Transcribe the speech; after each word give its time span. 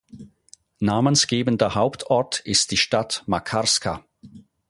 Namensgebender 0.79 1.75
Hauptort 1.75 2.39
ist 2.39 2.71
die 2.71 2.77
Stadt 2.77 3.23
Makarska. 3.27 4.03